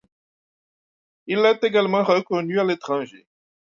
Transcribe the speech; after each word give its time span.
Il 1.27 1.37
est 1.45 1.63
également 1.63 2.03
reconnu 2.03 2.59
à 2.59 2.63
l'étranger. 2.63 3.27